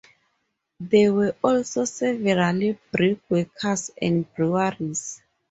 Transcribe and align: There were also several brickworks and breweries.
There 0.79 1.13
were 1.13 1.35
also 1.43 1.85
several 1.85 2.75
brickworks 2.91 3.91
and 4.01 4.25
breweries. 4.33 5.21